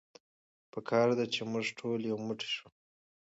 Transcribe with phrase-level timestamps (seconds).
[0.71, 2.67] په کار ده چې مونږ ټول يو موټی شو.